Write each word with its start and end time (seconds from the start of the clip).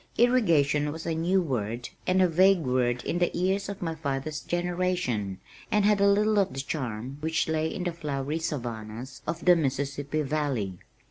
"Irrigation" 0.17 0.91
was 0.91 1.05
a 1.05 1.13
new 1.13 1.43
word 1.43 1.89
and 2.07 2.23
a 2.23 2.27
vague 2.27 2.61
word 2.63 3.03
in 3.03 3.19
the 3.19 3.29
ears 3.37 3.69
of 3.69 3.83
my 3.83 3.93
father's 3.93 4.39
generation, 4.39 5.39
and 5.69 5.85
had 5.85 5.99
little 5.99 6.39
of 6.39 6.53
the 6.55 6.59
charm 6.59 7.17
which 7.19 7.47
lay 7.47 7.67
in 7.67 7.83
the 7.83 7.91
"flowery 7.93 8.39
savannahs" 8.39 9.21
of 9.27 9.45
the 9.45 9.55
Mississippi 9.55 10.23
valley. 10.23 10.79